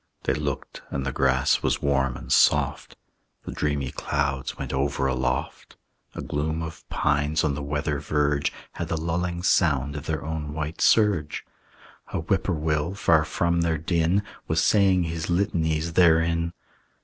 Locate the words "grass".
1.11-1.61